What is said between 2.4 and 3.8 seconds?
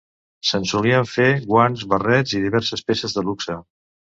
diverses peces de luxe.